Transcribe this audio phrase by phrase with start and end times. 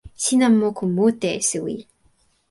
[0.23, 1.75] sina moku mute e suwi.